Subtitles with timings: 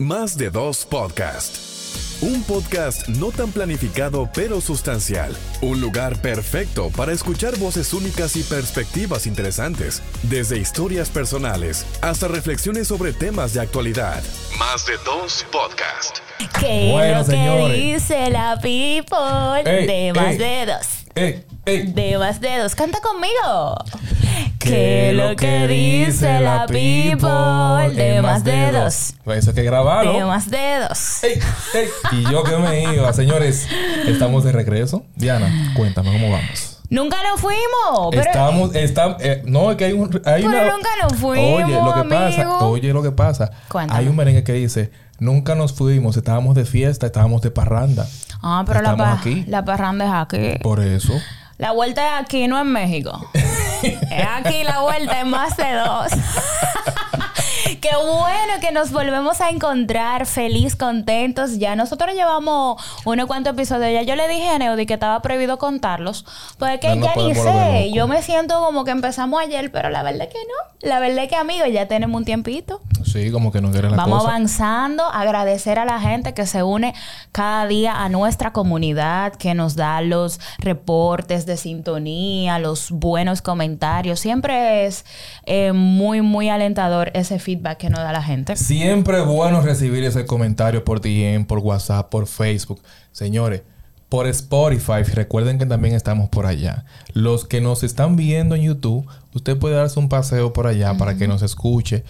[0.00, 1.56] Más de dos podcast.
[2.22, 5.36] Un podcast no tan planificado pero sustancial.
[5.60, 10.02] Un lugar perfecto para escuchar voces únicas y perspectivas interesantes.
[10.22, 14.22] Desde historias personales hasta reflexiones sobre temas de actualidad.
[14.58, 16.20] Más de dos podcast.
[16.58, 17.66] ¿Qué Bueno, es lo señores.
[17.76, 19.70] que dice la people?
[19.70, 20.38] Ey, de más ey.
[20.38, 20.86] dedos.
[21.14, 21.44] ¡Ey!
[21.64, 22.74] De más dedos.
[22.74, 23.76] Canta conmigo.
[24.58, 27.94] ¿Qué es lo que dice la people?
[27.94, 29.14] De más dedos.
[29.24, 30.12] Pues eso hay que grabarlo.
[30.14, 31.22] De más dedos.
[31.24, 31.38] ¡Ey!
[31.74, 31.88] ¡Ey!
[32.12, 33.68] Y yo que me iba, señores.
[34.06, 35.04] Estamos de regreso.
[35.16, 36.78] Diana, cuéntame cómo vamos.
[36.88, 38.08] Nunca nos fuimos.
[38.10, 41.62] Pero Estamos, está, eh, no, es que hay un, hay Pero una- nunca nos fuimos,
[41.62, 43.50] Oye, lo que pasa, oye, lo que pasa.
[43.68, 44.00] Cuéntame.
[44.00, 44.90] Hay un merengue que dice,
[45.20, 48.08] nunca nos fuimos, estábamos de fiesta, estábamos de parranda.
[48.42, 49.44] Ah, pero la, pa- aquí.
[49.46, 50.58] la parranda es aquí.
[50.64, 51.12] Por eso.
[51.60, 53.30] La vuelta es aquí, no en México.
[53.82, 56.10] es aquí la vuelta, es más de dos.
[57.80, 61.58] Qué bueno que nos volvemos a encontrar feliz, contentos.
[61.58, 63.90] Ya nosotros llevamos unos cuantos episodios.
[63.92, 66.26] Ya yo le dije a Neudi que estaba prohibido contarlos.
[66.58, 67.90] Pues es que Ya no ni sé.
[67.94, 70.88] Yo me siento como que empezamos ayer, pero la verdad es que no.
[70.88, 72.82] La verdad es que, amigos, ya tenemos un tiempito.
[73.04, 74.30] Sí, como que no quiere la Vamos cosa.
[74.30, 76.94] avanzando, agradecer a la gente que se une
[77.32, 84.20] cada día a nuestra comunidad, que nos da los reportes de sintonía, los buenos comentarios.
[84.20, 85.04] Siempre es
[85.44, 88.56] eh, muy, muy alentador ese feedback que nos da la gente.
[88.56, 92.80] Siempre es bueno recibir ese comentario por DM, por WhatsApp, por Facebook.
[93.12, 93.62] Señores,
[94.10, 96.84] por Spotify, recuerden que también estamos por allá.
[97.12, 101.16] Los que nos están viendo en YouTube, usted puede darse un paseo por allá para
[101.16, 102.04] que nos escuche.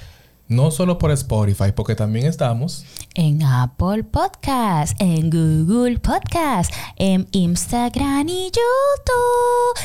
[0.48, 2.84] No solo por Spotify, porque también estamos.
[3.14, 9.78] En Apple Podcast, en Google Podcast, en Instagram y YouTube.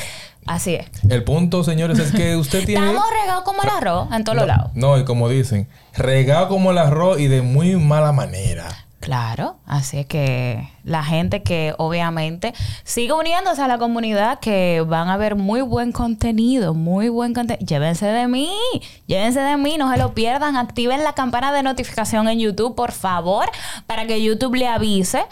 [0.45, 0.87] Así es.
[1.09, 2.87] El punto, señores, es que usted tiene.
[2.87, 4.71] Estamos regados como el arroz en todos los lados.
[4.75, 8.85] No, y como dicen, regado como el arroz y de muy mala manera.
[9.05, 15.09] Claro, así es que la gente que obviamente sigue uniéndose a la comunidad, que van
[15.09, 17.67] a ver muy buen contenido, muy buen contenido.
[17.67, 18.49] Llévense de mí,
[19.05, 20.55] llévense de mí, no se lo pierdan.
[20.55, 23.45] Activen la campana de notificación en YouTube, por favor,
[23.85, 25.23] para que YouTube le avise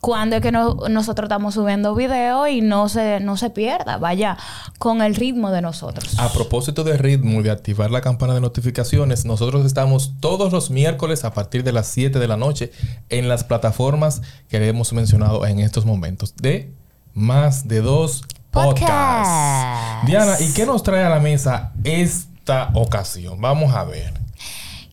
[0.00, 4.36] cuando es que no- nosotros estamos subiendo video y no se, no se pierda, vaya
[4.78, 6.18] con el ritmo de nosotros.
[6.18, 10.70] A propósito de ritmo y de activar la campana de notificaciones, nosotros estamos todos los
[10.70, 12.70] miércoles a partir de las 7 de la noche
[13.08, 16.72] en las plataformas que hemos mencionado en estos momentos de
[17.14, 18.22] más de dos
[18.52, 18.80] podcasts.
[18.80, 20.06] Podcast.
[20.06, 23.40] Diana, ¿y qué nos trae a la mesa esta ocasión?
[23.40, 24.14] Vamos a ver.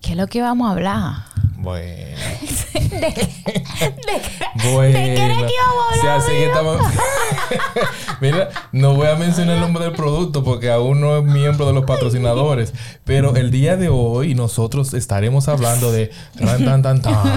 [0.02, 1.14] ¿Qué es lo que vamos a hablar?
[1.58, 2.18] Bueno.
[2.90, 5.00] ¿De, Bueno.
[5.00, 6.80] ¿De que íbamos a O sea, hablar, así que amigo?
[6.80, 6.94] estamos-
[8.22, 11.74] Mira, no voy a mencionar el nombre del producto porque aún no es miembro de
[11.74, 12.74] los patrocinadores.
[13.04, 16.12] Pero el día de hoy nosotros estaremos hablando de...
[16.38, 17.24] Tan, tan, tan, tan.
[17.24, 17.30] ¿De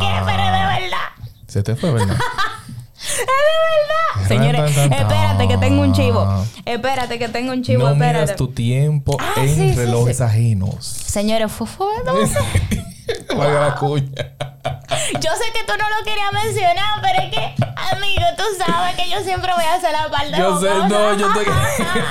[0.00, 0.12] qué?
[0.26, 1.08] Pero de verdad.
[1.46, 2.16] Se te fue, ¿verdad?
[2.16, 4.28] Es de verdad.
[4.28, 6.44] Señores, espérate que tengo un chivo.
[6.64, 7.82] Espérate que tengo un chivo.
[7.84, 8.20] no espérate.
[8.22, 10.22] miras tu tiempo Ah, en sí, sí, relojes sí.
[10.22, 10.86] ajenos.
[10.86, 11.86] Señores, fue, fue
[13.36, 14.34] la cuña.
[15.14, 19.10] Yo sé que tú no lo querías mencionar, pero es que, amigo, tú sabes que
[19.10, 21.28] yo siempre voy a hacer la parte Yo sé, no, yo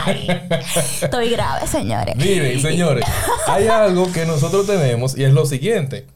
[0.05, 0.27] Ay,
[1.01, 2.15] Estoy grave, señores.
[2.15, 3.05] Miren, señores,
[3.47, 6.07] hay algo que nosotros tenemos y es lo siguiente.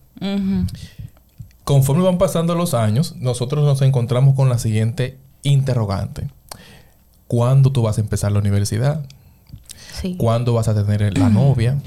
[1.63, 6.27] Conforme van pasando los años, nosotros nos encontramos con la siguiente interrogante.
[7.27, 9.05] ¿Cuándo tú vas a empezar la universidad?
[10.01, 10.15] Sí.
[10.17, 11.77] ¿Cuándo vas a tener la novia?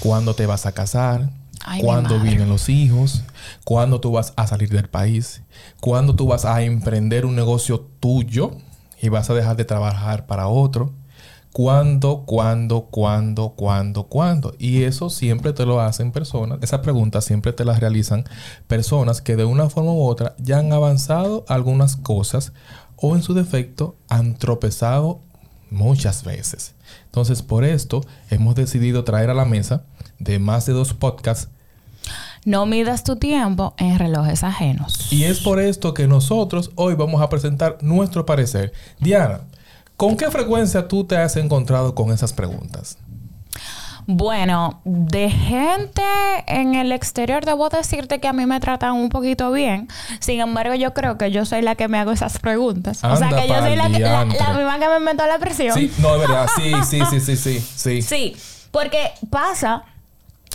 [0.00, 1.30] ¿Cuándo te vas a casar?
[1.64, 3.22] Ay, ¿Cuándo vienen los hijos?
[3.64, 5.42] ¿Cuándo tú vas a salir del país?
[5.80, 8.52] ¿Cuándo tú vas a emprender un negocio tuyo
[9.00, 10.92] y vas a dejar de trabajar para otro?
[11.52, 14.54] ¿Cuándo, cuándo, cuándo, cuándo, cuándo?
[14.58, 18.24] Y eso siempre te lo hacen personas, esas preguntas siempre te las realizan
[18.66, 22.52] personas que de una forma u otra ya han avanzado algunas cosas
[22.96, 25.20] o en su defecto han tropezado
[25.70, 26.74] muchas veces.
[27.06, 29.84] Entonces, por esto hemos decidido traer a la mesa
[30.18, 31.48] de más de dos podcasts
[32.44, 35.12] No midas tu tiempo en relojes ajenos.
[35.12, 38.72] y es por esto que nosotros hoy vamos a presentar nuestro parecer.
[39.00, 39.40] Diana,
[39.96, 42.96] ¿con qué frecuencia tú te has encontrado con esas preguntas?
[44.10, 46.02] Bueno, de gente
[46.46, 49.86] en el exterior debo decirte que a mí me tratan un poquito bien.
[50.20, 53.04] Sin embargo, yo creo que yo soy la que me hago esas preguntas.
[53.04, 55.74] o sea, que yo soy la, que- la, la misma que me inventó la presión.
[55.74, 56.46] Sí, no, es verdad.
[56.56, 58.02] Sí, sí, sí, sí, sí, sí.
[58.08, 58.36] Sí,
[58.70, 59.82] porque pasa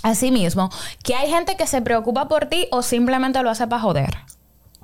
[0.04, 0.70] así mismo
[1.04, 4.18] que hay gente que se preocupa por ti o simplemente lo hace para joder.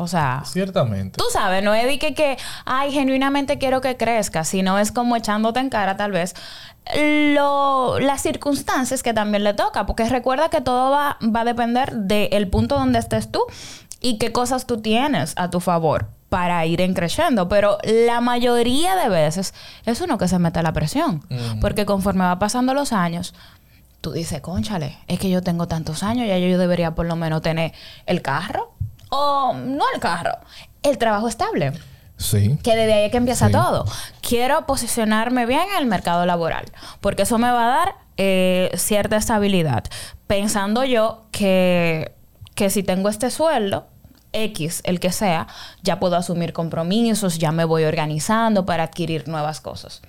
[0.01, 1.17] O sea, Ciertamente.
[1.17, 5.17] tú sabes, no es de que, que, ay, genuinamente quiero que crezca, sino es como
[5.17, 6.35] echándote en cara tal vez
[6.95, 11.93] lo, las circunstancias que también le toca, porque recuerda que todo va, va a depender
[11.93, 13.43] del punto donde estés tú
[13.99, 18.95] y qué cosas tú tienes a tu favor para ir en creciendo, pero la mayoría
[18.95, 19.53] de veces
[19.85, 21.25] es uno que se mete a la presión,
[21.59, 23.33] porque conforme va pasando los años,
[24.01, 27.41] tú dices, conchale, es que yo tengo tantos años, ya yo debería por lo menos
[27.41, 27.73] tener
[28.05, 28.73] el carro,
[29.09, 30.37] o no el carro,
[30.83, 31.73] el trabajo estable.
[32.17, 32.57] Sí.
[32.63, 33.53] Que desde ahí es que empieza Sí.
[33.53, 33.85] todo.
[34.21, 36.65] Quiero posicionarme bien en el mercado laboral,
[37.01, 39.85] porque eso me va a dar eh, cierta estabilidad.
[40.27, 42.13] Pensando yo que,
[42.55, 43.87] que si tengo este sueldo,
[44.33, 45.47] X, el que sea,
[45.81, 50.01] ya puedo asumir compromisos, ya me voy organizando para adquirir nuevas cosas.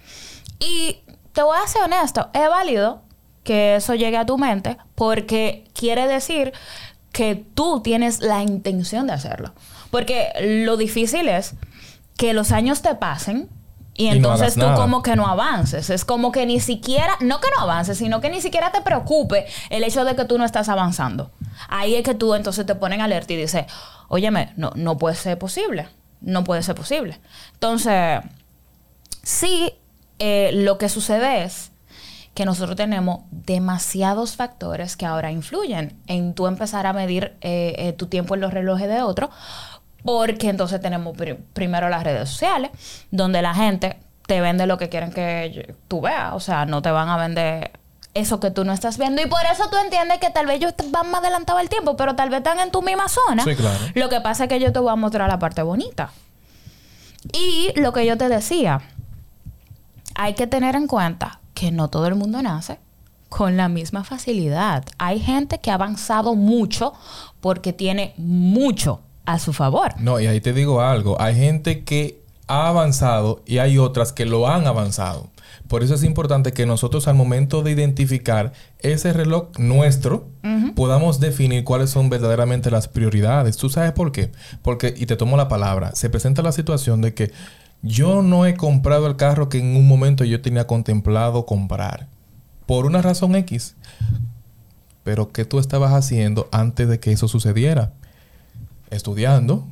[0.58, 0.98] Y
[1.32, 3.02] te voy a ser honesto, es válido
[3.44, 6.52] que eso llegue a tu mente porque quiere decir
[7.12, 9.52] que tú tienes la intención de hacerlo.
[9.90, 10.30] Porque
[10.64, 11.54] lo difícil es
[12.16, 13.48] que los años te pasen
[13.94, 14.76] y entonces tú nada.
[14.76, 15.90] como que no avances.
[15.90, 19.46] Es como que ni siquiera, no que no avances, sino que ni siquiera te preocupe
[19.68, 21.32] el hecho de que tú no estás avanzando.
[21.68, 23.66] Ahí es que tú entonces te ponen alerta y dices,
[24.08, 25.88] óyeme, no, no puede ser posible.
[26.20, 27.18] No puede ser posible.
[27.54, 28.20] Entonces,
[29.22, 29.72] sí,
[30.18, 31.72] eh, lo que sucede es
[32.34, 37.92] que nosotros tenemos demasiados factores que ahora influyen en tú empezar a medir eh, eh,
[37.92, 39.30] tu tiempo en los relojes de otro,
[40.04, 42.70] porque entonces tenemos pri- primero las redes sociales,
[43.10, 46.90] donde la gente te vende lo que quieren que tú veas, o sea, no te
[46.90, 47.72] van a vender
[48.14, 50.72] eso que tú no estás viendo y por eso tú entiendes que tal vez ellos
[50.90, 53.42] van más adelantados al tiempo, pero tal vez están en tu misma zona.
[53.44, 53.78] Sí, claro.
[53.94, 56.10] Lo que pasa es que yo te voy a mostrar la parte bonita.
[57.32, 58.80] Y lo que yo te decía,
[60.14, 62.78] hay que tener en cuenta que no todo el mundo nace
[63.28, 64.82] con la misma facilidad.
[64.96, 66.94] Hay gente que ha avanzado mucho
[67.42, 69.92] porque tiene mucho a su favor.
[69.98, 71.20] No, y ahí te digo algo.
[71.20, 75.28] Hay gente que ha avanzado y hay otras que lo han avanzado.
[75.68, 80.28] Por eso es importante que nosotros al momento de identificar ese reloj nuestro,
[80.74, 83.58] podamos definir cuáles son verdaderamente las prioridades.
[83.58, 84.32] ¿Tú sabes por qué?
[84.62, 87.32] Porque, y te tomo la palabra, se presenta la situación de que
[87.82, 92.08] yo no he comprado el carro que en un momento yo tenía contemplado comprar.
[92.66, 93.74] Por una razón X.
[95.02, 97.92] Pero ¿qué tú estabas haciendo antes de que eso sucediera?
[98.90, 99.66] Estudiando,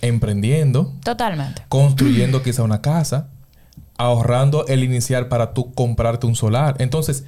[0.00, 1.62] emprendiendo, Totalmente.
[1.68, 3.28] construyendo quizá una casa,
[3.96, 6.76] ahorrando el inicial para tú comprarte un solar.
[6.78, 7.24] Entonces,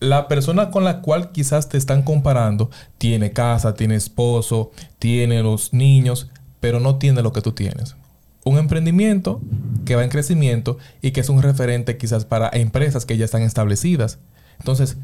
[0.00, 4.70] la persona con la cual quizás te están comparando tiene casa, tiene esposo,
[5.00, 6.28] tiene los niños,
[6.60, 7.96] pero no tiene lo que tú tienes.
[8.44, 9.40] Un emprendimiento
[9.84, 13.42] que va en crecimiento y que es un referente quizás para empresas que ya están
[13.42, 14.18] establecidas.
[14.58, 14.96] Entonces,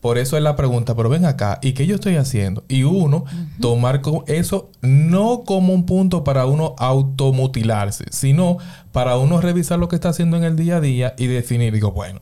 [0.00, 2.62] por eso es la pregunta, pero ven acá, ¿y qué yo estoy haciendo?
[2.68, 3.24] Y uno,
[3.60, 8.58] tomar eso no como un punto para uno automutilarse, sino
[8.92, 11.90] para uno revisar lo que está haciendo en el día a día y definir, digo,
[11.90, 12.20] bueno,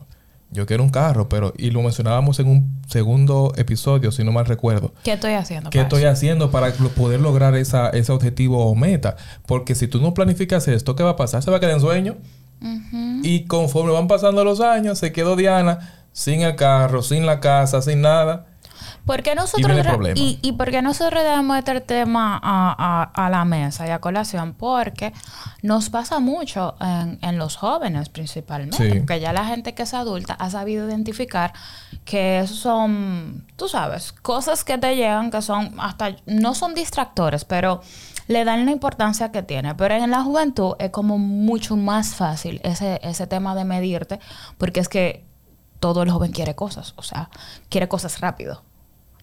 [0.51, 4.45] yo quiero un carro, pero, y lo mencionábamos en un segundo episodio, si no mal
[4.45, 5.69] recuerdo, ¿Qué estoy haciendo?
[5.69, 6.11] ¿Qué para estoy eso?
[6.11, 9.17] haciendo para poder lograr esa, ese objetivo o meta?
[9.45, 11.43] Porque si tú no planificas esto, ¿qué va a pasar?
[11.43, 12.17] Se va a quedar en sueño.
[13.23, 17.81] Y conforme van pasando los años, se quedó Diana sin el carro, sin la casa,
[17.81, 18.47] sin nada.
[19.07, 19.71] ¿Por qué nosotros
[20.19, 22.75] y, y por qué nosotros debemos este tema a,
[23.13, 24.53] a- a la mesa y a colación?
[24.53, 25.13] Porque
[25.63, 28.77] nos pasa mucho en, en los jóvenes principalmente.
[28.91, 28.99] Sí.
[28.99, 31.53] Porque ya la gente que es adulta ha sabido identificar
[32.05, 37.81] que son, tú sabes, cosas que te llegan que son hasta, no son distractores, pero
[38.27, 39.73] le dan la importancia que tiene.
[39.75, 44.19] Pero en la juventud es como mucho más fácil ese, ese tema de medirte,
[44.57, 45.25] porque es que
[45.79, 47.29] todo el joven quiere cosas, o sea,
[47.69, 48.63] quiere cosas rápido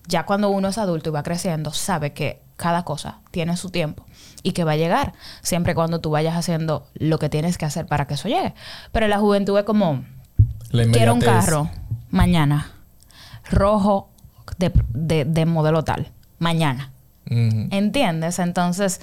[0.06, 4.04] ya cuando uno es adulto y va creciendo, sabe que cada cosa tiene su tiempo
[4.42, 7.86] y que va a llegar, siempre cuando tú vayas haciendo lo que tienes que hacer
[7.86, 8.54] para que eso llegue.
[8.92, 10.04] Pero la juventud es como,
[10.92, 11.70] quiero un carro
[12.10, 12.70] mañana,
[13.50, 14.08] rojo
[14.58, 16.90] de, de- de modelo tal, mañana.
[17.72, 18.38] ¿Entiendes?
[18.38, 19.00] Entonces,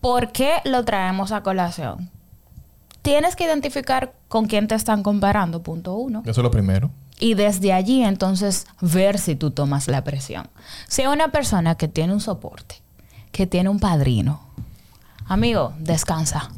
[0.00, 2.10] ¿por qué lo traemos a colación?
[3.02, 6.20] Tienes que identificar con quién te están comparando, punto uno.
[6.26, 6.90] Eso es lo primero.
[7.20, 10.48] Y desde allí entonces ver si tú tomas la presión.
[10.86, 12.76] Si es una persona que tiene un soporte,
[13.32, 14.40] que tiene un padrino,
[15.26, 16.50] amigo, descansa.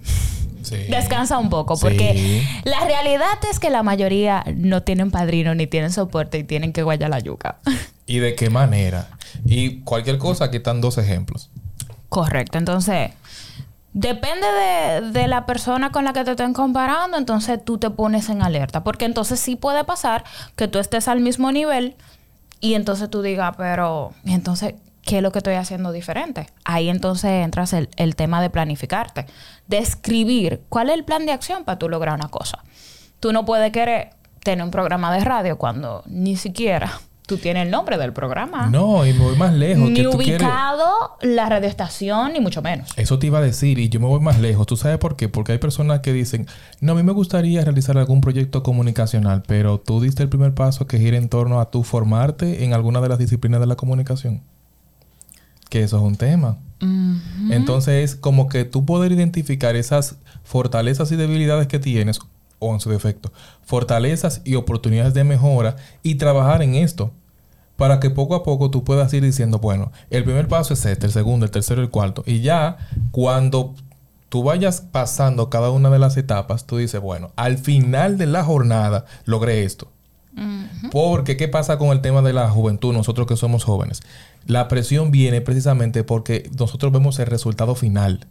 [0.63, 0.77] Sí.
[0.91, 1.81] Descansa un poco, Sí.
[1.83, 6.73] porque la realidad es que la mayoría no tienen padrino ni tienen soporte y tienen
[6.73, 7.57] que guayar la yuca.
[8.07, 9.09] ¿Y de qué manera?
[9.47, 11.49] Y cualquier cosa, aquí están dos ejemplos.
[12.11, 13.13] Correcto, entonces
[13.93, 18.29] depende de, de la persona con la que te estén comparando, entonces tú te pones
[18.29, 20.25] en alerta, porque entonces sí puede pasar
[20.57, 21.97] que tú estés al mismo nivel
[22.61, 26.49] y entonces tú digas, pero ¿y entonces ¿qué es lo que estoy haciendo diferente?
[26.65, 29.27] Ahí entonces entras el, el tema de planificarte,
[29.67, 32.63] de escribir cuál es el plan de acción para tú lograr una cosa.
[33.19, 34.11] Tú no puedes querer
[34.45, 38.67] tener un programa de radio cuando ni siquiera tú tienes el nombre del programa.
[38.67, 39.89] No, y me voy más lejos.
[39.89, 42.91] Ni que tú ubicado la radioestación, ni mucho menos.
[42.97, 44.67] Eso te iba a decir y yo me voy más lejos.
[44.67, 45.29] ¿Tú sabes por qué?
[45.29, 46.49] Porque hay personas que dicen,
[46.81, 50.89] no, a mí me gustaría realizar algún proyecto comunicacional, pero tú diste el primer paso
[50.89, 54.43] que gira en torno a tú formarte en alguna de las disciplinas de la comunicación.
[55.69, 56.59] Que eso es un tema.
[57.51, 62.19] Entonces es como que tú poder identificar esas fortalezas y debilidades que tienes,
[62.59, 63.33] o en su defecto,
[63.63, 67.13] fortalezas y oportunidades de mejora y trabajar en esto
[67.81, 71.07] para que poco a poco tú puedas ir diciendo, bueno, el primer paso es este,
[71.07, 72.23] el segundo, el tercero, el cuarto.
[72.27, 72.77] Y ya
[73.11, 73.75] cuando
[74.29, 78.45] tú vayas pasando cada una de las etapas, tú dices, bueno, al final de la
[78.45, 79.89] jornada logré esto.
[80.93, 82.93] Porque, ¿qué pasa con el tema de la juventud?
[82.93, 84.03] Nosotros que somos jóvenes.
[84.47, 88.27] La presión viene precisamente porque nosotros vemos el resultado final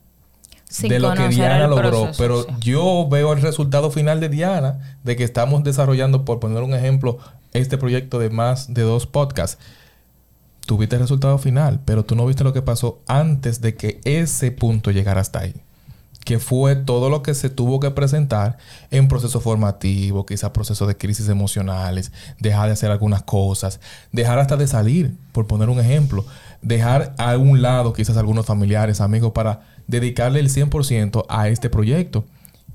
[0.70, 1.90] Sin de lo que Diana logró.
[1.90, 2.50] proceso, pero sí.
[2.60, 7.18] yo veo el resultado final de Diana, de que estamos desarrollando, por poner un ejemplo,
[7.54, 9.58] este proyecto de más de dos podcasts.
[10.68, 14.52] Tuviste el resultado final, pero tú no viste lo que pasó antes de que ese
[14.52, 15.56] punto llegara hasta ahí.
[16.24, 18.58] Que fue todo lo que se tuvo que presentar
[18.92, 23.80] en proceso formativo, quizás proceso de crisis emocionales, dejar de hacer algunas cosas,
[24.12, 26.24] dejar hasta de salir, por poner un ejemplo,
[26.62, 32.25] dejar a un lado quizás algunos familiares, amigos, para dedicarle el 100% a este proyecto.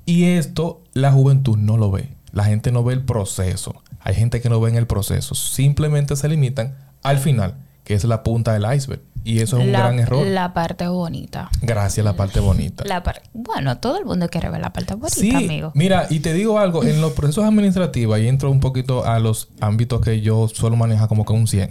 [0.05, 2.09] Y esto la juventud no lo ve.
[2.31, 3.81] La gente no ve el proceso.
[4.01, 5.33] Hay gente que no ve en el proceso.
[5.33, 9.01] Simplemente se limitan al final, que es la punta del iceberg.
[9.23, 10.27] Y eso es un la, gran error.
[10.27, 11.49] La parte bonita.
[11.63, 12.83] Gracias la parte bonita.
[12.85, 15.71] La par- bueno, todo el mundo quiere ver la parte bonita, Sí, amigo.
[15.73, 19.47] mira, y te digo algo, en los procesos administrativos, ahí entro un poquito a los
[19.61, 21.69] ámbitos que yo suelo manejar como que un 100,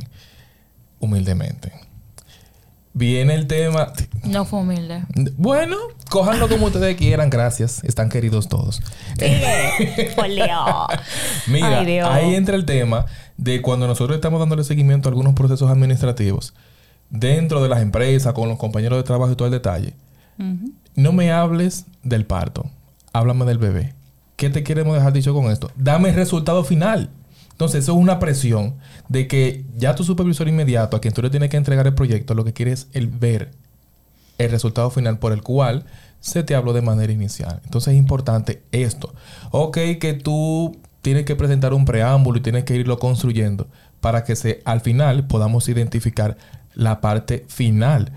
[0.99, 1.73] humildemente.
[2.97, 5.03] Viene el tema, No fue humilde.
[5.37, 5.77] bueno,
[6.11, 8.81] cójanlo como ustedes quieran, gracias, están queridos todos.
[11.49, 15.69] Mira, Ay, ahí entra el tema de cuando nosotros estamos dándole seguimiento a algunos procesos
[15.71, 16.55] administrativos
[17.11, 19.95] dentro de las empresas, con los compañeros de trabajo y todo el detalle.
[20.95, 22.71] No me hables del parto,
[23.13, 23.93] háblame del bebé.
[24.37, 25.71] ¿Qué te queremos dejar dicho con esto?
[25.77, 27.11] Dame el resultado final.
[27.55, 28.75] Entonces, eso es una presión
[29.09, 32.35] de que ya tu supervisor inmediato, a quien tú le tienes que entregar el proyecto,
[32.35, 33.53] lo que quiere es el ver
[34.39, 35.85] el resultado final por el cual
[36.19, 37.61] se te habló de manera inicial.
[37.65, 39.15] Entonces es importante esto.
[39.53, 43.69] Ok, que tú tienes que presentar un preámbulo y tienes que irlo construyendo
[44.01, 46.37] para que se, al final podamos identificar
[46.75, 48.11] la parte final.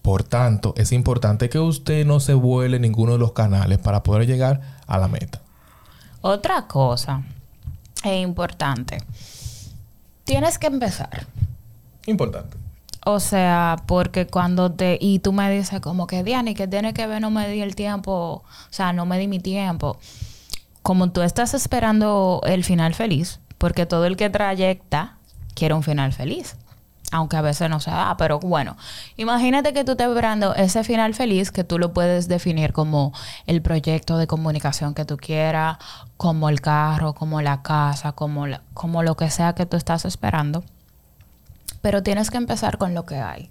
[0.00, 4.28] Por tanto, es importante que usted no se vuele ninguno de los canales para poder
[4.28, 5.40] llegar a la meta.
[6.20, 7.24] Otra cosa
[8.04, 8.98] es importante.
[10.24, 11.26] Tienes que empezar.
[12.06, 12.56] Importante.
[13.04, 14.96] O sea, porque cuando te...
[15.00, 17.20] Y tú me dices como que, Diana, que tiene que ver?
[17.20, 18.12] No me di el tiempo.
[18.12, 19.98] O sea, no me di mi tiempo.
[20.82, 25.16] Como tú estás esperando el final feliz, porque todo el que trayecta
[25.54, 26.56] quiere un final feliz.
[27.12, 28.76] Aunque a veces no se da, pero bueno.
[29.16, 33.12] Imagínate que tú estés esperando ese final feliz que tú lo puedes definir como
[33.46, 35.76] el proyecto de comunicación que tú quieras,
[36.16, 40.64] como el carro, como la casa, como, como lo que sea que tú estás esperando.
[41.82, 43.50] Pero tienes que empezar con lo que hay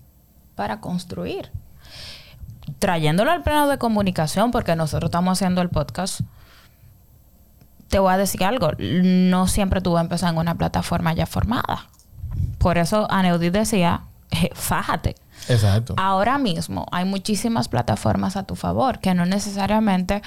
[0.56, 1.52] para construir.
[2.80, 6.22] Trayéndolo al plano de comunicación, porque nosotros estamos haciendo el podcast,
[7.90, 8.72] te voy a decir algo.
[8.80, 11.90] No siempre tú vas a empezar en una plataforma ya formada.
[12.62, 14.02] Por eso Aneudi decía,
[14.54, 15.16] fájate.
[15.50, 15.96] Exacto.
[15.98, 20.22] Ahora mismo hay muchísimas plataformas a tu favor que no necesariamente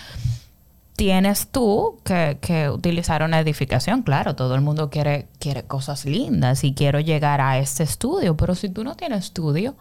[0.97, 4.03] tienes tú que, que utilizar una edificación.
[4.03, 8.55] Claro, todo el mundo quiere, quiere cosas lindas y quiero llegar a este estudio, pero
[8.55, 9.77] si tú no tienes estudio,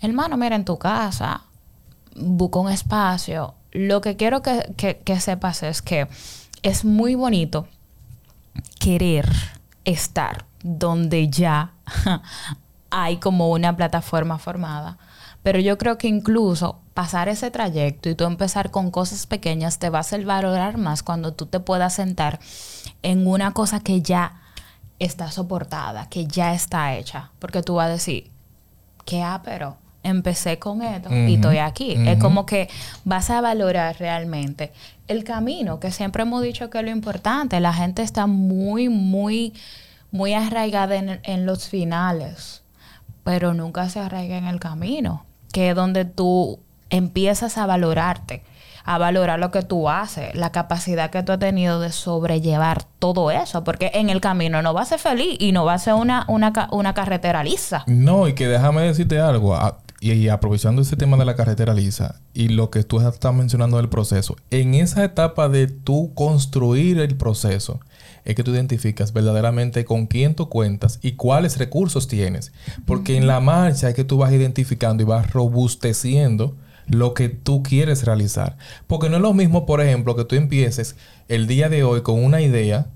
[0.00, 1.42] hermano, mira en tu casa,
[2.16, 3.54] busca un espacio.
[3.72, 6.06] Lo que quiero que, que- que sepas es que
[6.62, 7.66] es muy bonito
[8.78, 9.28] querer
[9.84, 11.74] estar donde ya
[12.90, 14.98] hay como una plataforma formada.
[15.44, 19.90] Pero yo creo que incluso pasar ese trayecto y tú empezar con cosas pequeñas te
[19.90, 22.40] va a hacer valorar más cuando tú te puedas sentar
[23.02, 24.40] en una cosa que ya
[24.98, 27.30] está soportada, que ya está hecha.
[27.38, 28.30] Porque tú vas a decir,
[29.04, 31.96] ¿qué ah, pero empecé con esto y estoy aquí.
[32.06, 32.68] Es como que
[33.04, 34.72] vas a valorar realmente
[35.08, 37.58] el camino, que siempre hemos dicho que es lo importante.
[37.58, 39.54] La gente está muy, muy,
[40.14, 42.62] muy arraigada en, en los finales,
[43.24, 48.44] pero nunca se arraiga en el camino, que es donde tú empiezas a valorarte,
[48.84, 53.32] a valorar lo que tú haces, la capacidad que tú has tenido de sobrellevar todo
[53.32, 55.94] eso, porque en el camino no va a ser feliz y no va a ser
[55.94, 57.82] una, una, una carretera lisa.
[57.88, 59.58] No, y que déjame decirte algo,
[60.00, 63.88] y, aprovechando ese tema de la carretera lisa y lo que tú estás mencionando del
[63.88, 67.80] proceso, en esa etapa de tú construir el proceso,
[68.24, 72.52] es que tú identificas verdaderamente con quién tú cuentas y cuáles recursos tienes.
[72.86, 77.62] Porque en la marcha es que tú vas identificando y vas robusteciendo lo que tú
[77.62, 78.56] quieres realizar.
[78.86, 80.96] Porque no es lo mismo, por ejemplo, que tú empieces
[81.28, 82.86] el día de hoy con una idea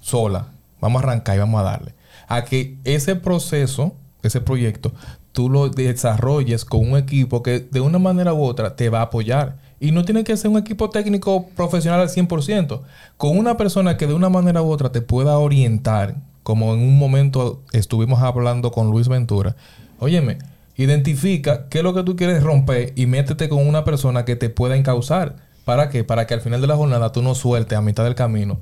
[0.00, 0.48] sola,
[0.80, 1.94] vamos a arrancar y vamos a darle,
[2.28, 4.92] a que ese proceso, ese proyecto,
[5.32, 9.02] tú lo desarrolles con un equipo que de una manera u otra te va a
[9.02, 9.58] apoyar.
[9.78, 12.80] Y no tiene que ser un equipo técnico profesional al 100%.
[13.16, 16.98] Con una persona que de una manera u otra te pueda orientar, como en un
[16.98, 19.56] momento estuvimos hablando con Luis Ventura.
[19.98, 20.38] Óyeme,
[20.78, 24.50] Identifica qué es lo que tú quieres romper y métete con una persona que te
[24.50, 25.36] pueda encauzar.
[25.64, 26.04] ¿Para qué?
[26.04, 28.60] Para que al final de la jornada tú no sueltes a mitad del camino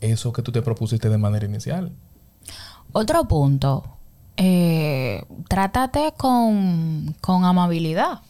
[0.00, 1.92] eso que tú te propusiste de manera inicial.
[2.92, 3.84] Otro punto.
[4.36, 8.20] Eh, trátate con, amabilidad.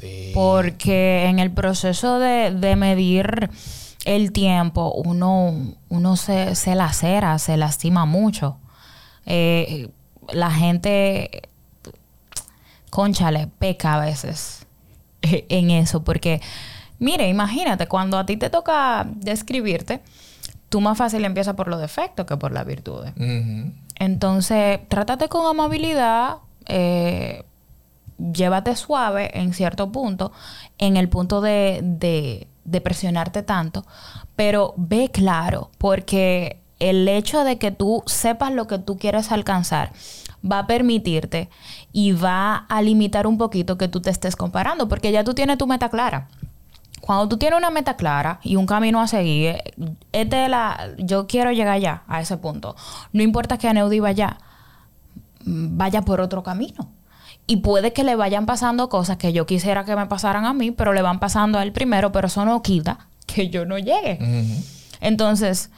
[0.00, 0.32] Sí.
[0.34, 3.50] Porque en el proceso de, medir
[4.04, 8.58] el tiempo, uno, uno se, se lacera, se lastima mucho.
[9.26, 9.90] Eh,
[10.32, 11.42] la gente
[12.90, 14.66] conchale, peca a veces
[15.22, 16.40] en eso, porque,
[16.98, 20.00] mire, imagínate, cuando a ti te toca describirte,
[20.68, 23.12] tú más fácil empiezas por los defectos que por las virtudes.
[23.96, 27.44] Entonces, trátate con amabilidad, eh,
[28.32, 30.32] llévate suave en cierto punto,
[30.78, 33.84] en el punto de, de, presionarte tanto,
[34.36, 39.92] pero ve claro, porque el hecho de que tú sepas lo que tú quieres alcanzar
[40.50, 41.50] va a permitirte
[41.92, 45.58] y va a limitar un poquito que tú te estés comparando, porque ya tú tienes
[45.58, 46.28] tu meta clara.
[47.00, 49.56] Cuando tú tienes una meta clara y un camino a seguir,
[50.12, 52.76] es de la, yo quiero llegar ya a ese punto.
[53.12, 54.38] No importa que Aneudi vaya,
[55.44, 56.99] vaya por otro camino.
[57.50, 60.70] Y puede que le vayan pasando cosas que yo quisiera que me pasaran a mí,
[60.70, 64.20] pero le van pasando a él primero, pero eso no quita que yo no llegue.
[65.00, 65.70] Entonces,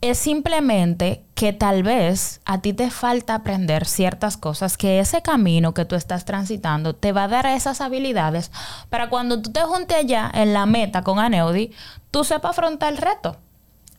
[0.00, 5.74] es simplemente que tal vez a ti te falta aprender ciertas cosas, que ese camino
[5.74, 8.52] que tú estás transitando te va a dar esas habilidades
[8.88, 11.72] para cuando tú te juntes allá en la meta con Aneudi,
[12.12, 13.38] tú sepas afrontar el reto.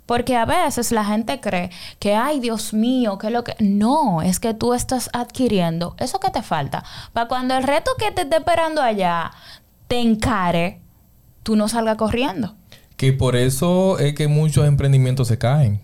[0.06, 3.56] Porque a veces la gente cree que, ay Dios mío, que lo que...
[3.60, 6.84] No, es que tú estás adquiriendo eso que te falta.
[7.13, 9.32] Para cuando el reto que te esté esperando allá
[9.88, 10.82] te encare,
[11.44, 12.56] tú no salgas corriendo.
[12.98, 15.80] Que por eso es que muchos emprendimientos se caen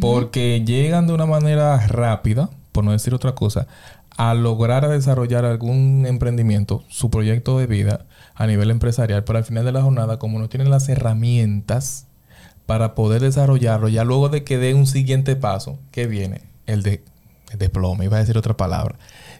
[0.00, 3.66] porque llegan de una manera rápida, por no decir otra cosa,
[4.16, 9.64] a lograr desarrollar algún emprendimiento, su proyecto de vida a nivel empresarial, pero al final
[9.64, 12.07] de la jornada, como no tienen las herramientas
[12.68, 17.02] para poder desarrollarlo, ya luego de que dé un siguiente paso, que viene el de
[17.50, 18.94] el desplome, iba a decir otra palabra.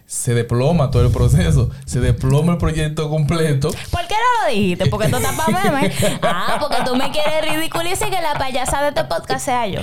[0.07, 3.69] Se desploma todo el proceso, se desploma el proyecto completo.
[3.91, 4.87] ¿Por qué no lo dijiste?
[4.87, 5.93] Porque tú estás para meme.
[6.23, 9.81] Ah, porque tú me quieres ridiculizar que la payasada de este podcast sea yo.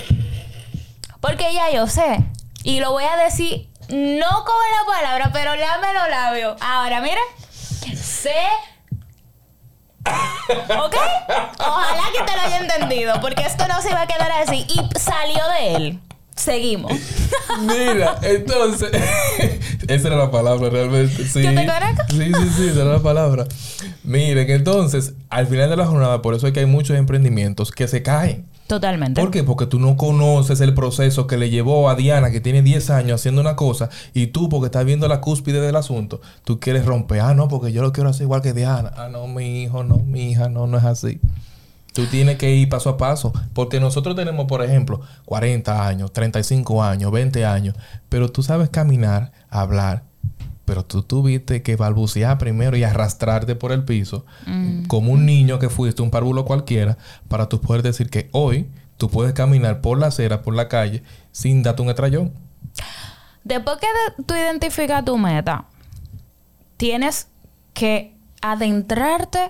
[1.21, 2.25] Porque ya yo sé.
[2.65, 6.57] Y lo voy a decir no con la palabra, pero lame los labios.
[6.61, 7.21] Ahora, mira.
[7.95, 8.35] Sé.
[10.79, 10.97] ¿Ok?
[11.59, 14.66] Ojalá que te lo haya entendido, porque esto no se iba a quedar así.
[14.69, 16.01] Y salió de él.
[16.37, 16.92] Seguimos.
[17.62, 18.90] Mira, entonces.
[19.88, 21.27] esa era la palabra realmente.
[21.27, 21.42] Sí.
[21.42, 22.03] ¿Yo te conozco?
[22.11, 23.47] Sí, sí, sí, esa era la palabra.
[24.05, 27.88] Miren, entonces, al final de la jornada, por eso es que hay muchos emprendimientos que
[27.88, 28.47] se caen.
[28.66, 29.20] Totalmente.
[29.20, 29.44] ¿Por qué?
[29.44, 33.20] Porque tú no conoces el proceso que le llevó a Diana, que tiene 10 años
[33.20, 37.20] haciendo una cosa, y tú, porque estás viendo la cúspide del asunto, tú quieres romper.
[37.20, 38.92] Ah, no, porque yo lo quiero hacer igual que Diana.
[38.96, 41.20] Ah, no, mi hijo, no, mi hija, no, no es así.
[41.96, 43.33] Tú tienes que ir paso a paso.
[43.55, 47.74] Porque nosotros tenemos, por ejemplo, 40 años, 35 años, 20 años.
[48.11, 50.02] Pero tú sabes caminar, hablar,
[50.66, 54.87] pero tú tuviste que balbucear primero y arrastrarte por el piso, mm.
[54.87, 56.98] como un niño que fuiste, un párvulo cualquiera,
[57.29, 61.02] para tú poder decir que hoy tú puedes caminar por la acera, por la calle,
[61.31, 62.33] sin darte un estrellón.
[63.44, 63.87] Después que
[64.24, 65.66] tú identificas tu meta,
[66.76, 67.29] tienes
[67.72, 69.48] que adentrarte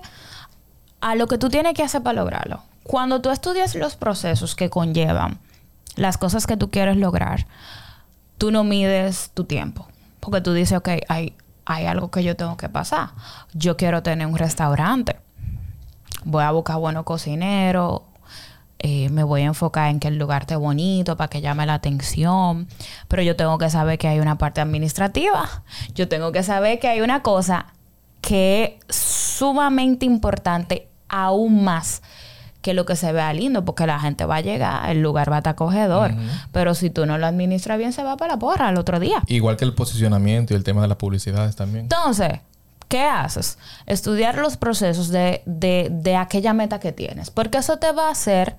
[1.01, 2.61] a lo que tú tienes que hacer para lograrlo.
[2.83, 5.39] Cuando tú estudias los procesos que conllevan
[5.95, 7.47] las cosas que tú quieres lograr,
[8.37, 9.86] tú no mides tu tiempo
[10.19, 13.09] porque tú dices, ok, hay, hay algo que yo tengo que pasar.
[13.53, 15.17] Yo quiero tener un restaurante.
[16.23, 18.01] Voy a buscar buenos cocineros.
[18.79, 21.75] Eh, me voy a enfocar en que el lugar esté bonito para que llame la
[21.75, 22.67] atención.
[23.07, 25.63] Pero yo tengo que saber que hay una parte administrativa.
[25.95, 27.67] Yo tengo que saber que hay una cosa
[28.21, 32.01] que es sumamente importante aún más
[32.61, 35.37] que lo que se vea lindo, porque la gente va a llegar, el lugar va
[35.37, 36.13] a estar acogedor.
[36.51, 39.23] Pero si tú no lo administras bien, se va para la porra al otro día.
[39.27, 41.85] Igual que el posicionamiento y el tema de las publicidades también.
[41.85, 42.39] Entonces,
[42.87, 43.57] ¿qué haces?
[43.85, 48.11] Estudiar los procesos de, de, de aquella meta que tienes, porque eso te va a
[48.11, 48.57] hacer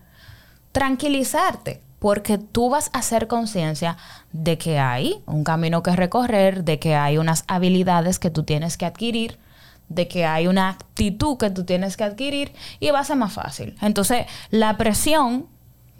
[0.72, 3.96] tranquilizarte, porque tú vas a hacer conciencia
[4.32, 8.76] de que hay un camino que recorrer, de que hay unas habilidades que tú tienes
[8.76, 9.38] que adquirir,
[9.88, 13.32] de que hay una actitud que tú tienes que adquirir y va a ser más
[13.32, 13.74] fácil.
[13.80, 15.46] Entonces, la presión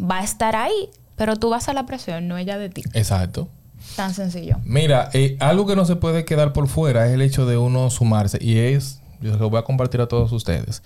[0.01, 2.83] va a estar ahí, pero tú vas a la presión, no ella de ti.
[2.93, 3.49] Exacto.
[3.97, 4.57] Tan sencillo.
[4.65, 7.91] Mira, eh, algo que no se puede quedar por fuera es el hecho de uno
[7.91, 10.83] sumarse y es, yo lo voy a compartir a todos ustedes,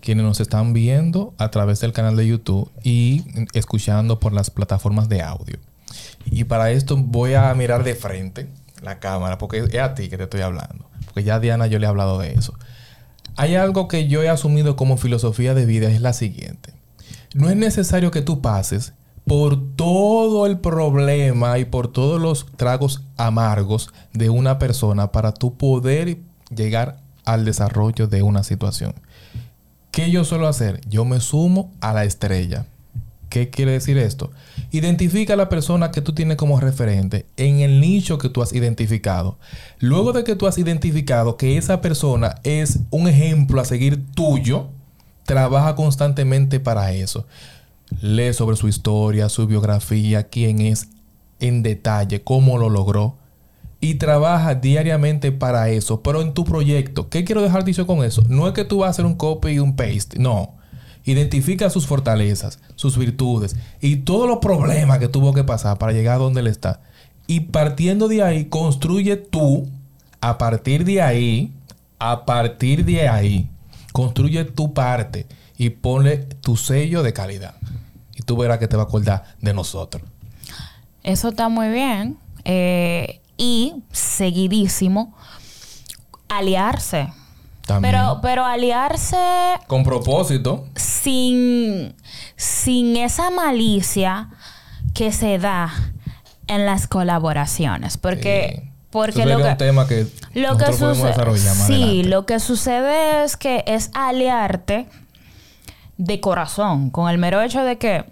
[0.00, 5.08] quienes nos están viendo a través del canal de YouTube y escuchando por las plataformas
[5.08, 5.58] de audio.
[6.26, 8.48] Y para esto voy a mirar de frente
[8.82, 10.86] la cámara, porque es a ti que te estoy hablando.
[11.14, 12.54] Porque ya Diana yo le he hablado de eso.
[13.36, 16.74] Hay algo que yo he asumido como filosofía de vida, es la siguiente.
[17.34, 18.92] No es necesario que tú pases
[19.26, 25.56] por todo el problema y por todos los tragos amargos de una persona para tú
[25.56, 26.18] poder
[26.54, 28.94] llegar al desarrollo de una situación.
[29.90, 30.80] ¿Qué yo suelo hacer?
[30.88, 32.66] Yo me sumo a la estrella.
[33.34, 34.30] ¿Qué quiere decir esto?
[34.70, 38.52] Identifica a la persona que tú tienes como referente en el nicho que tú has
[38.52, 39.38] identificado.
[39.80, 44.68] Luego de que tú has identificado que esa persona es un ejemplo a seguir tuyo,
[45.24, 47.26] trabaja constantemente para eso.
[48.00, 50.86] Lee sobre su historia, su biografía, quién es
[51.40, 53.16] en detalle, cómo lo logró.
[53.80, 56.02] Y trabaja diariamente para eso.
[56.02, 58.22] Pero en tu proyecto, ¿qué quiero dejar dicho con eso?
[58.28, 60.20] No es que tú vas a hacer un copy y un paste.
[60.20, 60.53] No.
[61.04, 66.16] Identifica sus fortalezas, sus virtudes y todos los problemas que tuvo que pasar para llegar
[66.16, 66.80] a donde él está.
[67.26, 69.68] Y partiendo de ahí, construye tú,
[70.20, 71.52] a partir de ahí,
[71.98, 73.50] a partir de ahí,
[73.92, 77.54] construye tu parte y ponle tu sello de calidad.
[78.16, 80.02] Y tú verás que te va a acordar de nosotros.
[81.02, 82.18] Eso está muy bien.
[82.44, 85.14] Eh, y seguidísimo,
[86.28, 87.12] aliarse.
[87.66, 87.94] También.
[87.94, 89.16] Pero, pero aliarse
[89.66, 90.66] Con propósito.
[90.76, 91.94] sin,
[92.36, 94.28] sin esa malicia
[94.92, 95.72] que se da
[96.46, 97.96] en las colaboraciones.
[97.96, 98.70] Porque, Sí.
[98.90, 102.04] porque lo que, un tema que lo que sucede, sí, adelante.
[102.08, 104.86] lo que sucede es que es aliarte
[105.96, 108.04] de corazón, con el mero hecho de que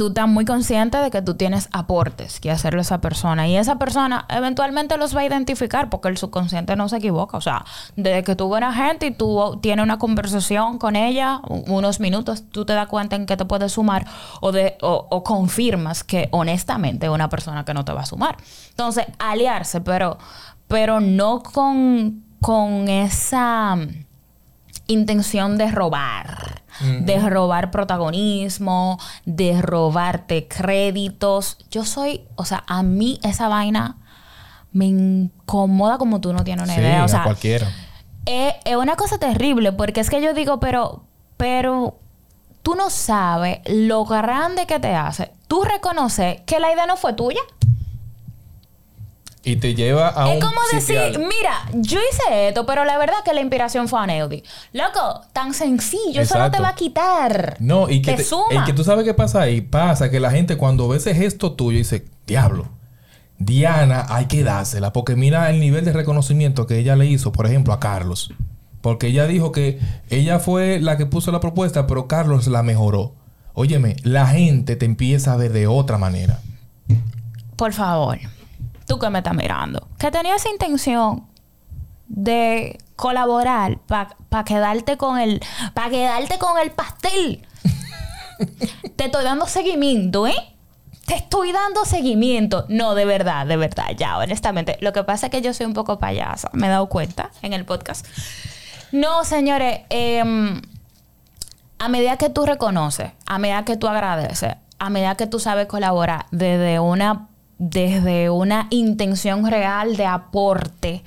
[0.00, 3.58] tú estás muy consciente de que tú tienes aportes que hacerle a esa persona y
[3.58, 7.36] esa persona eventualmente los va a identificar porque el subconsciente no se equivoca.
[7.36, 11.42] O sea, desde que tú ves a gente y tú tienes una conversación con ella,
[11.46, 14.06] unos minutos, tú te das cuenta en que te puedes sumar
[14.40, 18.06] o, de, o, o confirmas que honestamente es una persona que no te va a
[18.06, 18.38] sumar.
[18.70, 20.16] Entonces, aliarse, pero,
[20.66, 23.76] pero no con, con esa
[24.92, 31.58] intención de robar, de robar protagonismo, de robarte créditos.
[31.70, 33.96] Yo soy, o sea, a mí esa vaina
[34.72, 37.02] me incomoda como tú no tienes una Sí, idea.
[37.02, 37.68] O a sea, cualquiera.
[38.26, 41.04] es, es una cosa terrible porque es que yo digo, pero,
[41.36, 41.98] pero
[42.62, 45.32] tú no sabes lo grande que te hace.
[45.48, 47.40] Tú reconoces que la idea no fue tuya.
[49.42, 53.14] Y te lleva a Es un como decir, mira, yo hice esto, pero la verdad
[53.24, 54.42] que la inspiración fue a Neudi.
[54.74, 57.56] Loco, tan sencillo, eso no te va a quitar.
[57.58, 58.44] No, y que, te te- suma.
[58.52, 59.62] y que tú sabes qué pasa ahí.
[59.62, 62.68] Pasa que la gente cuando ve ese gesto tuyo dice, diablo,
[63.38, 64.92] Diana hay que dársela.
[64.92, 68.30] Porque mira el nivel de reconocimiento que ella le hizo, por ejemplo, a Carlos.
[68.82, 69.78] Porque ella dijo que
[70.10, 73.14] ella fue la que puso la propuesta, pero Carlos la mejoró.
[73.54, 76.40] Óyeme, la gente te empieza a ver de otra manera.
[77.56, 78.18] Por favor,
[78.90, 81.24] tú que me estás mirando, que tenías intención
[82.08, 85.40] de colaborar para quedarte con el
[85.74, 87.46] para quedarte con el pastel.
[88.96, 90.34] Te estoy dando seguimiento, ¿eh?
[91.06, 92.66] Te estoy dando seguimiento.
[92.68, 94.76] No, de verdad, de verdad, ya, honestamente.
[94.80, 97.52] Lo que pasa es que yo soy un poco payasa, me he dado cuenta en
[97.52, 98.04] el podcast.
[98.90, 100.60] No, señores, em,
[101.78, 105.66] a medida que tú reconoces, a medida que tú agradeces, a medida que tú sabes
[105.66, 107.29] colaborar desde una,
[107.60, 111.04] desde una intención real de aporte,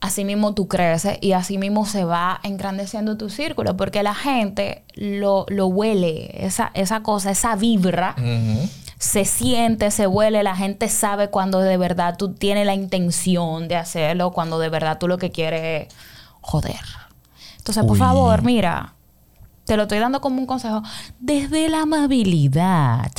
[0.00, 4.82] así mismo tú creces y así mismo se va engrandeciendo tu círculo, porque la gente
[4.96, 8.16] lo, lo huele, esa, esa cosa, esa vibra
[8.98, 13.76] se siente, se huele, la gente sabe cuando de verdad tú tienes la intención de
[13.76, 15.94] hacerlo, cuando de verdad tú lo que quieres es
[16.40, 16.80] joder.
[17.58, 18.94] Entonces, por favor, mira,
[19.64, 20.82] te lo estoy dando como un consejo
[21.20, 23.12] desde la amabilidad.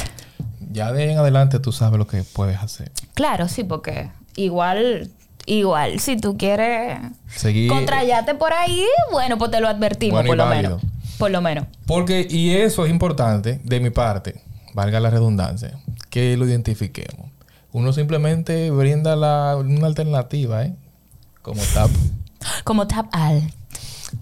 [0.76, 2.92] Ya de ahí en adelante tú sabes lo que puedes hacer.
[3.14, 5.10] Claro, sí, porque igual,
[5.46, 7.00] igual, si tú quieres
[7.34, 7.70] Seguir.
[7.70, 10.78] contrallarte por ahí, bueno, pues te lo advertimos Bueno por lo válido.
[10.78, 10.92] menos.
[11.18, 11.66] Por lo menos.
[11.88, 14.42] Porque, y eso es importante de mi parte,
[14.74, 17.32] valga la redundancia, que lo identifiquemos.
[17.72, 20.76] Uno simplemente brinda la, una alternativa, ¿eh?
[21.42, 21.90] Como TAP.
[22.66, 23.50] Como Tap Al.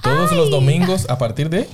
[0.01, 1.69] Todos los domingos a partir de...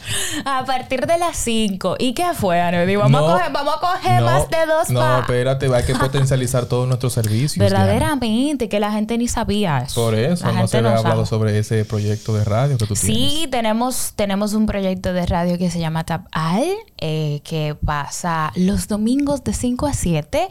[0.46, 1.96] A partir de las 5.
[2.00, 2.96] ¿Y qué fue, Anody?
[2.96, 5.84] Vamos, No, a coger, vamos a coger no, más de dos No, pa- espérate, hay
[5.84, 7.58] que potencializar todos nuestros servicios.
[7.58, 10.02] Verdaderamente, que la gente ni sabía eso.
[10.04, 12.94] Por eso La no se le ha hablado sobre ese proyecto de radio que tú
[12.96, 13.00] tienes.
[13.02, 16.66] Sí, tenemos, tenemos un proyecto de radio que se llama Tap Al,
[16.98, 20.48] eh, que pasa los domingos de 5 a 7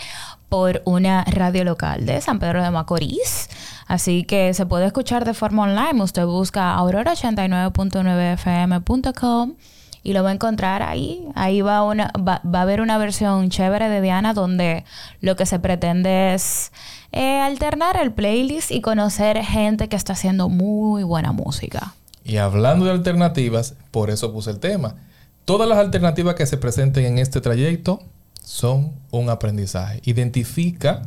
[0.49, 3.49] por una radio local de San Pedro de Macorís.
[3.87, 6.01] Así que se puede escuchar de forma online.
[6.03, 9.55] Usted busca aurora89.9fm.com
[10.03, 11.27] y lo va a encontrar ahí.
[11.35, 14.85] Ahí va, una, va, va a haber una versión chévere de Diana donde
[15.21, 16.73] lo que se pretende es
[17.13, 21.95] eh, alternar el playlist y conocer gente que está haciendo muy buena música.
[22.25, 24.97] Y hablando de alternativas, por eso puse el tema.
[25.45, 28.03] Todas las alternativas que se presenten en este trayecto
[28.49, 30.01] son un aprendizaje.
[30.05, 31.03] Identifica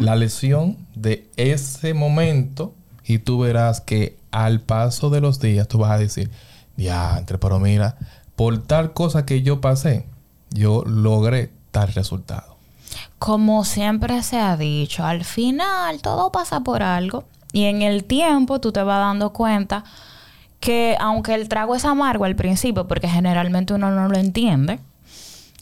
[0.00, 5.78] la lesión de ese momento y tú verás que al paso de los días tú
[5.78, 6.28] vas a decir,
[6.76, 7.96] diantre, pero mira,
[8.34, 10.06] por tal cosa que yo pasé,
[10.50, 12.56] yo logré tal resultado.
[13.20, 18.60] Como siempre se ha dicho, al final todo pasa por algo y en el tiempo
[18.60, 19.84] tú te vas dando cuenta
[20.58, 24.80] que aunque el trago es amargo al principio, porque generalmente uno no lo entiende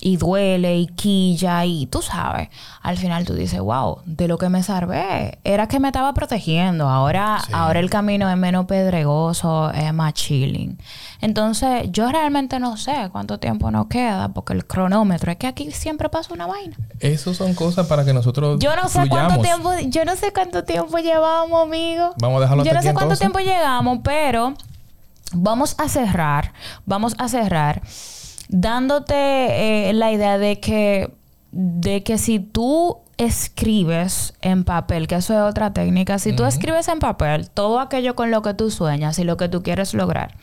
[0.00, 2.48] y duele y quilla y tú sabes,
[2.82, 6.88] al final tú dices, wow, de lo que me salvé era que me estaba protegiendo,
[6.88, 7.52] ahora, Sí.
[7.52, 10.78] ahora el camino es menos pedregoso, es más chilling.
[11.20, 15.70] Entonces yo realmente no sé cuánto tiempo nos queda, porque el cronómetro es que aquí
[15.72, 16.76] siempre pasa una vaina.
[17.00, 20.62] Esas son cosas para que nosotros Yo no sé cuánto tiempo, yo no sé cuánto
[20.64, 22.14] tiempo llevamos, amigo.
[22.20, 23.18] Vamos a dejarlo Yo hasta no aquí, sé cuánto entonces.
[23.18, 24.54] tiempo llegamos, pero
[25.32, 26.52] vamos a cerrar,
[26.86, 27.82] vamos a cerrar
[28.48, 31.12] dándote eh, la idea de que
[31.50, 36.88] de que si tú escribes en papel, que eso es otra técnica, si tú escribes
[36.88, 40.36] en papel todo aquello con lo que tú sueñas y lo que tú quieres lograr,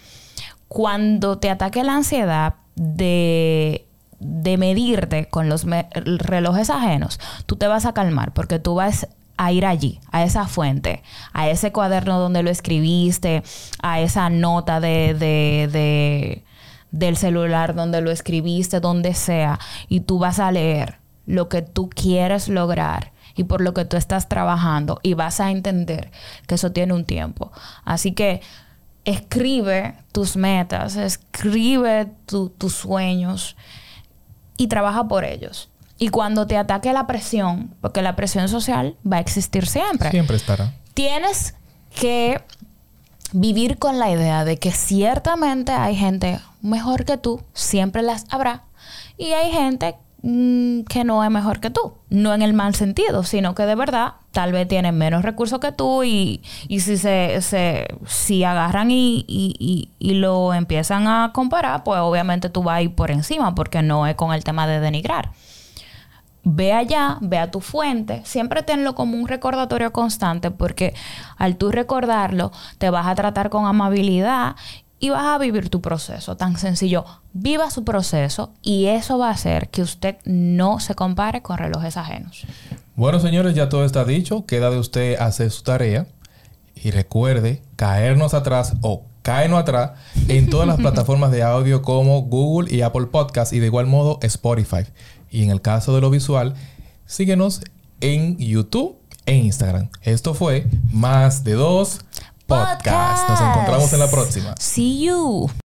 [0.67, 3.85] cuando te ataque la ansiedad de,
[4.19, 9.07] de medirte con los me- relojes ajenos, tú te vas a calmar porque tú vas
[9.37, 13.43] a ir allí, a esa fuente, a ese cuaderno donde lo escribiste,
[13.81, 16.43] a esa nota de, de, de-
[16.95, 21.89] del celular donde lo escribiste, donde sea, y tú vas a leer lo que tú
[21.89, 26.09] quieres lograr y por lo que tú estás trabajando y vas a entender
[26.47, 27.51] que eso tiene un tiempo.
[27.83, 28.41] Así que
[29.03, 33.55] escribe tus metas, escribe tu- tus sueños
[34.57, 35.69] y trabaja por ellos.
[35.97, 40.37] Y cuando te ataque la presión, porque la presión social va a existir siempre, Siempre
[40.37, 40.73] estará.
[40.93, 41.55] tienes
[41.99, 42.41] que
[43.37, 48.63] vivir con la idea de que ciertamente hay gente mejor que tú, siempre las habrá,
[49.17, 53.23] y hay gente mm, que no es mejor que tú, no en el mal sentido,
[53.23, 57.41] sino que de verdad tal vez tienen menos recursos que tú y, y si se,
[57.41, 62.77] se si agarran y, y- y- y lo empiezan a comparar, pues obviamente tú vas
[62.77, 65.31] a ir por encima porque no es con el tema de denigrar
[66.45, 70.93] ve allá, ve a tu fuente, siempre tenlo como un recordatorio constante porque
[71.37, 74.55] al tú recordarlo te vas a tratar con amabilidad
[74.99, 76.37] y vas a vivir tu proceso.
[76.37, 77.03] Tan sencillo,
[77.33, 81.97] viva su proceso y eso va a hacer que usted no se compare con relojes
[81.97, 82.45] ajenos.
[82.95, 84.45] Bueno, señores, ya todo está dicho.
[84.45, 86.07] Queda de usted hacer su tarea.
[86.75, 89.91] Y recuerde caernos atrás o caernos atrás
[90.27, 94.19] en todas las plataformas de audio como Google y Apple Podcast y de igual modo
[94.21, 94.85] Spotify.
[95.35, 96.53] Y en el caso de lo visual,
[97.05, 97.59] síguenos
[97.99, 98.95] en YouTube
[99.25, 99.89] e Instagram.
[100.01, 101.99] Esto fue Más de Dos
[102.47, 103.27] Podcast.
[103.27, 104.55] Nos encontramos en la próxima.
[104.57, 105.49] See you.